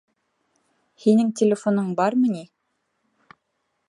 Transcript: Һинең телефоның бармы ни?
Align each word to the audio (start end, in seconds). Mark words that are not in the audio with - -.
Һинең 1.03 1.29
телефоның 1.41 1.91
бармы 1.99 2.31
ни? 2.39 2.45